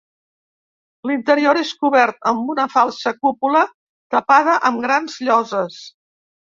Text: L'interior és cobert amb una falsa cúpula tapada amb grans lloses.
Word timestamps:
L'interior 1.09 1.59
és 1.61 1.75
cobert 1.85 2.27
amb 2.33 2.51
una 2.55 2.67
falsa 2.79 3.15
cúpula 3.21 3.65
tapada 4.17 4.61
amb 4.73 4.85
grans 4.89 5.25
lloses. 5.29 5.83